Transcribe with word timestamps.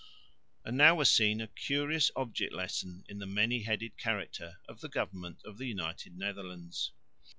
And 0.65 0.77
now 0.77 0.95
was 0.95 1.11
seen 1.11 1.39
a 1.39 1.47
curious 1.47 2.09
object 2.15 2.53
lesson 2.55 3.03
in 3.07 3.19
the 3.19 3.27
many 3.27 3.61
headed 3.61 3.99
character 3.99 4.57
of 4.67 4.81
the 4.81 4.89
government 4.89 5.43
of 5.45 5.59
the 5.59 5.67
United 5.67 6.17
Netherlands. 6.17 6.91